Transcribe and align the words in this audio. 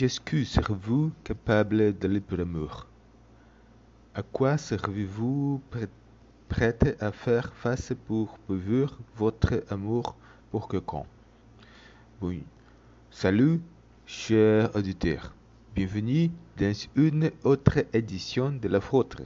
Jusqu'où 0.00 0.44
serez-vous 0.44 1.12
capable 1.24 1.98
de 1.98 2.08
libre 2.08 2.40
amour 2.40 2.86
À 4.14 4.22
quoi 4.22 4.56
serez-vous 4.56 5.60
prête 6.48 6.96
à 7.00 7.12
faire 7.12 7.52
face 7.54 7.92
pour 8.06 8.38
pouvoir 8.46 8.98
votre 9.14 9.62
amour 9.68 10.16
pour 10.50 10.68
quelqu'un? 10.68 11.02
Oui. 12.22 12.44
Salut, 13.10 13.60
chers 14.06 14.74
auditeurs. 14.74 15.34
Bienvenue 15.74 16.30
dans 16.56 16.72
une 16.96 17.30
autre 17.44 17.84
édition 17.92 18.52
de 18.52 18.68
la 18.68 18.78
vôtre, 18.78 19.20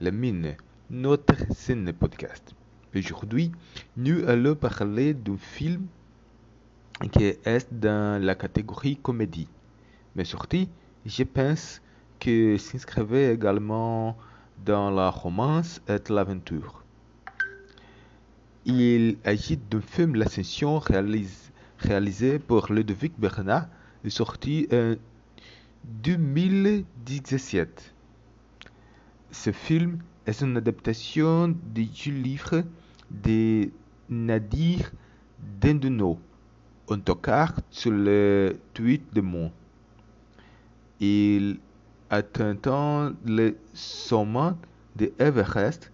la 0.00 0.10
mine, 0.10 0.56
notre 0.88 1.36
scène 1.52 1.92
podcast. 1.92 2.54
Aujourd'hui, 2.96 3.52
nous 3.98 4.26
allons 4.26 4.54
parler 4.54 5.12
d'un 5.12 5.36
film 5.36 5.86
qui 7.12 7.24
est 7.24 7.74
dans 7.74 8.24
la 8.24 8.34
catégorie 8.34 8.96
comédie. 8.96 9.48
Mais 10.16 10.24
surtout, 10.24 10.66
je 11.04 11.22
pense 11.24 11.82
que 12.20 12.56
s'inscrivait 12.56 13.34
également 13.34 14.16
dans 14.64 14.90
la 14.90 15.10
romance 15.10 15.82
et 15.88 15.98
l'aventure. 16.08 16.84
Il 18.64 19.18
agit 19.24 19.58
d'un 19.58 19.80
film 19.80 20.14
L'Ascension 20.14 20.78
réalisé 20.78 22.38
par 22.38 22.72
Ludovic 22.72 23.12
Bernard 23.18 23.66
et 24.04 24.10
sorti 24.10 24.68
en 24.72 24.94
2017. 25.84 27.92
Ce 29.30 29.52
film 29.52 29.98
est 30.26 30.40
une 30.40 30.56
adaptation 30.56 31.48
du 31.48 32.12
livre 32.12 32.64
de 33.10 33.68
Nadir 34.08 34.92
Denduno, 35.60 36.18
un 36.88 37.00
tocard 37.00 37.60
sur 37.70 37.90
le 37.90 38.56
tweet 38.72 39.12
de 39.12 39.20
Mont. 39.20 39.52
Il 41.06 41.58
atteint 42.08 43.14
le 43.26 43.58
sommet 43.74 44.52
de 44.96 45.12
Everest 45.18 45.92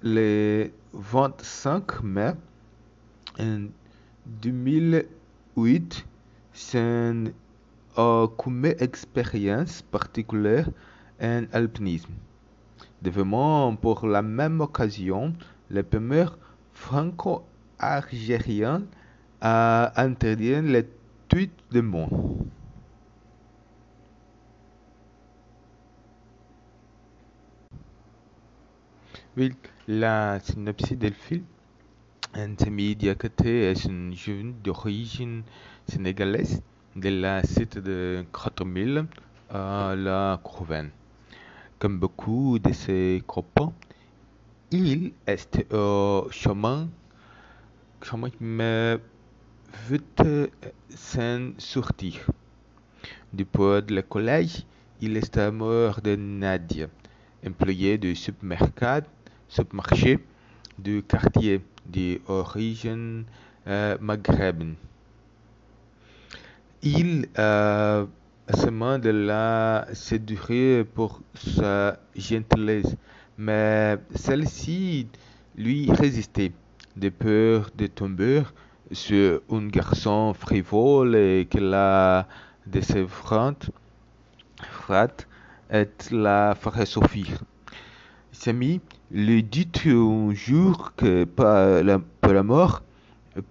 le 0.00 0.70
25 0.92 2.04
mai 2.04 2.34
2008 4.26 6.06
sans 6.52 7.24
aucune 7.96 8.66
expérience 8.78 9.82
particulière 9.82 10.68
en 11.20 11.46
alpinisme. 11.52 12.12
Devenant 13.02 13.74
pour 13.74 14.06
la 14.06 14.22
même 14.22 14.60
occasion 14.60 15.34
le 15.68 15.82
premier 15.82 16.26
franco-algérien 16.74 18.84
à 19.40 20.00
interdire 20.00 20.62
tweet 21.28 21.50
de 21.72 21.80
mont. 21.80 22.38
Oui, 29.36 29.52
la 29.86 30.40
synopsis 30.40 30.98
del 30.98 31.14
film. 31.14 31.44
Ntemi 32.36 32.96
Diakate 32.96 33.46
est 33.46 33.84
une 33.84 34.12
jeune 34.12 34.54
d'origine 34.64 35.44
sénégalaise 35.86 36.60
de 36.96 37.10
la 37.10 37.44
cité 37.44 37.80
de 37.80 38.24
Kratomil 38.32 39.06
à 39.48 39.94
la 39.96 40.40
Crouven. 40.42 40.90
Comme 41.78 42.00
beaucoup 42.00 42.58
de 42.58 42.72
ses 42.72 43.22
copains, 43.24 43.72
il 44.72 45.12
est 45.28 45.72
au 45.72 46.26
chemin, 46.32 46.88
chemin 48.02 48.30
mais 48.40 48.98
veut 49.88 50.50
s'en 50.88 51.52
sortir. 51.56 52.26
Depuis 53.32 53.94
le 53.94 54.02
collège, 54.02 54.66
il 55.00 55.16
est 55.16 55.38
amoureux 55.38 55.94
de 56.02 56.16
Nadia, 56.16 56.88
employée 57.46 57.96
du 57.96 58.16
supermarché 58.16 59.06
du 60.78 61.02
quartier 61.02 61.60
d'origine 61.86 63.24
euh, 63.66 63.96
maghrébine. 64.00 64.74
Il 66.82 67.28
a 67.36 68.06
seulement 68.54 68.98
de 68.98 69.10
la 69.10 69.86
séduire 69.92 70.86
pour 70.86 71.20
sa 71.34 71.98
gentillesse, 72.14 72.94
mais 73.36 73.98
celle-ci 74.14 75.08
lui 75.56 75.90
résistait, 75.92 76.52
de 76.96 77.08
peur 77.08 77.70
de 77.76 77.86
tomber 77.86 78.42
sur 78.92 79.40
un 79.50 79.66
garçon 79.66 80.32
frivole 80.34 81.14
et 81.16 81.46
que 81.50 81.58
la 81.58 82.26
décevante 82.66 83.70
frate 84.62 85.26
et 85.72 85.88
la 86.10 86.54
ferait 86.54 86.86
souffrir. 86.86 87.42
Lui 89.10 89.42
dit 89.42 89.68
un 89.86 90.32
jour 90.34 90.92
que 90.96 91.24
par 91.24 91.82
la, 91.82 92.42
mort, 92.42 92.82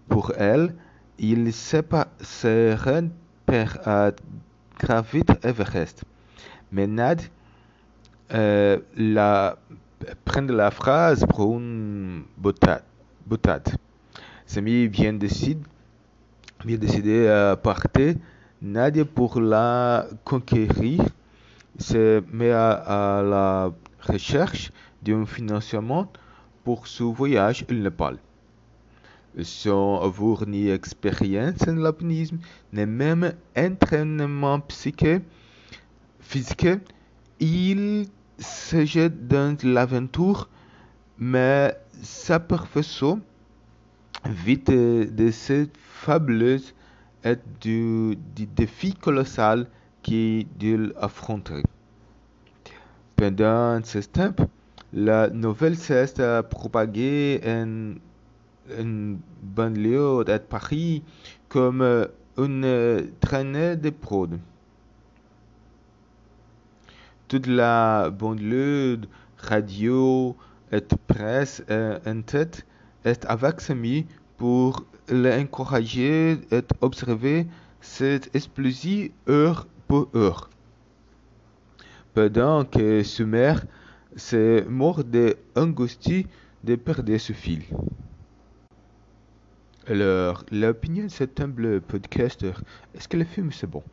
pour 0.08 0.32
elle, 0.38 0.74
il 1.18 1.52
se 1.52 1.82
serait 2.22 3.10
per 3.46 3.66
à 3.86 4.12
gravir 4.80 5.24
Everest. 5.44 6.04
Mais 6.72 6.88
Nad 6.88 7.22
euh, 8.34 8.78
prend 10.24 10.42
la 10.42 10.72
phrase 10.72 11.26
pour 11.26 11.58
une 11.58 12.24
boutade. 12.38 12.84
Samy 14.46 14.88
vient 14.88 15.14
décider, 15.14 15.62
vient 16.66 16.78
décider 16.78 17.28
à 17.28 17.56
partir. 17.56 18.16
Nadia, 18.62 19.06
pour 19.06 19.40
la 19.40 20.08
conquérir, 20.24 21.02
se 21.78 22.22
met 22.32 22.52
à 22.52 23.22
la 23.24 23.72
recherche 24.02 24.72
d'un 25.04 25.26
financement 25.26 26.12
pour 26.64 26.88
son 26.88 27.12
voyage 27.12 27.66
au 27.70 27.74
Népal. 27.74 28.18
Sans 29.42 30.02
avoir 30.02 30.48
ni 30.48 30.70
expérience 30.70 31.62
en 31.68 31.84
alpinisme, 31.86 32.40
ni 32.74 32.86
même 32.86 33.34
entraînement 33.56 34.60
psychique, 34.62 35.22
physique, 36.20 36.68
il 37.40 38.08
se 38.40 38.86
jette 38.86 39.28
dans 39.28 39.56
l'aventure, 39.64 40.50
mais 41.18 41.76
s'aperçoit 42.02 43.20
vite 44.26 44.70
de 44.72 45.32
cette 45.32 45.78
fabuleuse 45.78 46.74
et 47.24 47.36
du, 47.62 48.18
du 48.36 48.46
défi 48.48 48.94
colossal 48.94 49.68
qu'il 50.02 50.48
doit 50.58 51.04
affronter. 51.04 51.64
Pendant 53.16 53.84
ce 53.84 54.00
temps, 54.00 54.34
la 54.94 55.30
nouvelle 55.30 55.78
s'est 55.78 56.08
propagée 56.50 57.42
en, 57.46 57.94
en 58.80 59.18
banlieue 59.42 60.24
de 60.26 60.38
Paris 60.38 61.04
comme 61.48 62.08
une 62.38 63.12
traînée 63.20 63.76
de 63.76 63.90
prod. 63.90 64.40
Toute 67.28 67.48
la 67.48 68.10
banlieue, 68.10 69.02
radio 69.38 70.36
et 70.72 70.82
presse 71.08 71.64
en 71.70 72.22
tête 72.22 72.66
est 73.06 73.26
avec 73.26 73.62
Samy 73.62 74.06
pour 74.38 74.84
l'encourager 75.10 76.40
et 76.52 76.62
observer 76.82 77.48
cette 77.82 78.34
explosion 78.36 79.10
heure 79.28 79.68
pour 79.88 80.10
heure. 80.16 80.50
Pendant 82.14 82.66
que 82.66 83.04
sa 83.04 83.24
s'est 84.16 84.66
mort 84.68 85.04
d'angustie 85.04 86.28
de 86.64 86.76
perdre 86.76 87.18
ce 87.18 87.34
fil. 87.34 87.64
Alors, 89.88 90.46
l'opinion 90.52 91.06
de 91.06 91.10
cet 91.10 91.40
humble 91.40 91.82
podcaster, 91.82 92.54
est-ce 92.94 93.08
que 93.08 93.18
le 93.18 93.26
film 93.26 93.52
c'est 93.52 93.68
bon? 93.68 93.84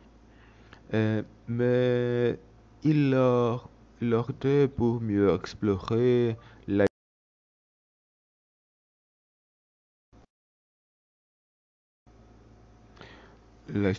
Euh, 0.93 1.23
Mais 1.47 2.37
il 2.83 3.09
leur, 3.09 3.69
leur 4.01 4.31
pour 4.75 5.01
mieux 5.01 5.33
explorer 5.33 6.37
la 6.67 6.85
la. 13.73 13.93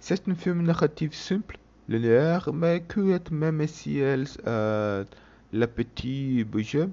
C'est 0.00 0.28
un 0.28 0.34
film 0.34 0.62
narratif 0.62 1.14
simple, 1.14 1.58
linéaire, 1.88 2.52
mais 2.52 2.84
qui 2.86 3.10
est 3.12 3.30
même 3.30 3.66
si 3.66 3.98
elle 3.98 4.26
a 4.46 5.04
le 5.54 5.68
petit 5.68 6.42
budget, 6.42 6.88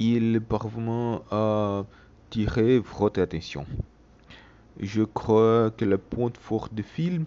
il 0.00 0.40
parvient 0.40 1.22
à 1.30 1.84
tirer 2.28 2.80
votre 2.80 3.20
attention. 3.20 3.64
Je 4.80 5.04
crois 5.04 5.70
que 5.70 5.84
le 5.84 5.96
point 5.96 6.32
fort 6.40 6.68
du 6.72 6.82
film 6.82 7.24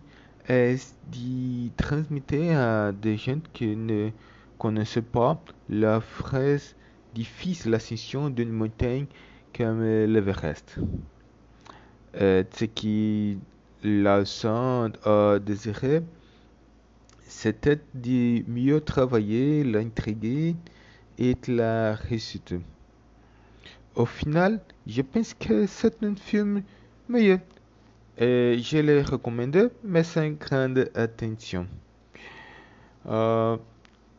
est 0.50 0.94
de 1.14 1.70
transmettre 1.78 2.36
à 2.54 2.92
des 2.92 3.16
gens 3.16 3.40
qui 3.54 3.78
ne 3.78 4.10
connaissent 4.58 5.08
pas 5.10 5.42
la 5.70 6.02
phrase 6.02 6.76
difficile 7.16 7.72
l'ascension 7.72 8.30
d'une 8.30 8.52
montagne 8.52 9.06
comme 9.56 9.84
l'Everest. 9.84 10.80
Euh, 12.20 12.44
ce 12.54 12.66
qui 12.66 13.40
la 13.84 14.20
leçon 14.20 14.92
à 15.06 15.40
désirer, 15.40 16.02
c'était 17.32 17.80
de 17.96 18.44
mieux 18.48 18.82
travailler 18.82 19.64
l'intrigue 19.64 20.56
et 21.18 21.38
la 21.48 21.96
réussite. 21.96 22.54
Au 23.96 24.06
final, 24.06 24.60
je 24.86 25.02
pense 25.02 25.34
que 25.34 25.66
c'est 25.66 26.04
un 26.04 26.16
film 26.16 26.62
meilleur 27.08 27.40
et 28.18 28.58
je 28.62 28.78
le 28.78 29.02
recommande, 29.02 29.72
mais 29.84 30.04
sans 30.04 30.30
grande 30.32 30.92
attention. 30.94 31.68
Euh, 33.08 33.58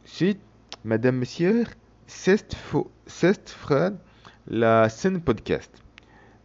si, 0.04 0.38
Madame, 0.82 1.18
Monsieur, 1.18 1.64
c'est 2.06 2.54
frère 3.46 3.92
la 4.48 4.88
scène 4.88 5.20
podcast. 5.20 5.70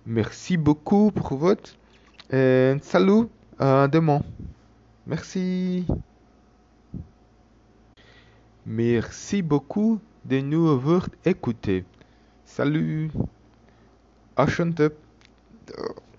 Merci 0.05 0.57
beaucoup 0.57 1.11
pour 1.11 1.37
votre 1.37 1.75
et 2.29 2.75
salut, 2.81 3.27
à 3.57 3.87
demain. 3.87 4.21
Merci. 5.07 5.85
Merci 8.69 9.41
beaucoup 9.41 10.01
de 10.25 10.41
nous 10.41 10.67
avoir 10.67 11.07
écoutés. 11.23 11.85
Salut. 12.43 13.09
Enchanté. 14.35 14.89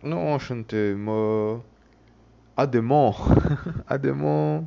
Non, 0.03 0.33
enchanté, 0.33 0.95
moi. 0.95 1.63
À 2.57 2.67
demain. 2.67 3.13
à 3.87 3.99
demain. 3.99 4.65